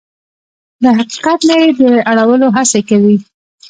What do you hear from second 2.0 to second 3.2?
اړولو هڅې کوي.